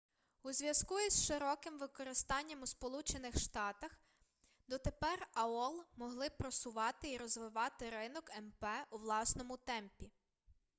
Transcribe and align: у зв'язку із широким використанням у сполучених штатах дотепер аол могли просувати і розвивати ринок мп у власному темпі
у 0.43 0.51
зв'язку 0.53 0.99
із 0.99 1.25
широким 1.25 1.79
використанням 1.79 2.61
у 2.61 2.67
сполучених 2.67 3.39
штатах 3.39 3.91
дотепер 4.67 5.27
аол 5.33 5.83
могли 5.95 6.29
просувати 6.29 7.11
і 7.11 7.17
розвивати 7.17 7.89
ринок 7.89 8.31
мп 8.41 8.65
у 8.91 8.97
власному 8.97 9.57
темпі 9.57 10.11